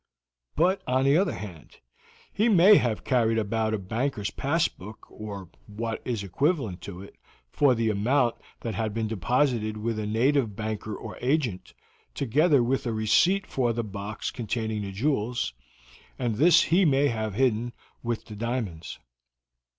But, 0.55 0.81
on 0.87 1.03
the 1.05 1.15
other 1.15 1.35
hand, 1.35 1.77
he 2.33 2.49
may 2.49 2.77
have 2.77 3.03
carried 3.03 3.37
about 3.37 3.75
a 3.75 3.77
banker's 3.77 4.31
passbook, 4.31 5.05
or 5.11 5.51
what 5.67 6.01
is 6.03 6.23
equivalent 6.23 6.81
to 6.81 7.03
it, 7.03 7.17
for 7.51 7.75
the 7.75 7.91
amount 7.91 8.33
that 8.61 8.73
had 8.73 8.95
been 8.95 9.07
deposited 9.07 9.77
with 9.77 9.99
a 9.99 10.07
native 10.07 10.55
banker 10.55 10.95
or 10.95 11.19
agent, 11.21 11.75
together 12.15 12.63
with 12.63 12.87
a 12.87 12.91
receipt 12.93 13.45
for 13.45 13.73
the 13.73 13.83
box 13.83 14.31
containing 14.31 14.81
the 14.81 14.91
jewels, 14.91 15.53
and 16.17 16.37
this 16.37 16.63
he 16.63 16.83
might 16.83 17.11
have 17.11 17.35
hidden 17.35 17.71
with 18.01 18.25
the 18.25 18.35
diamonds." 18.35 18.97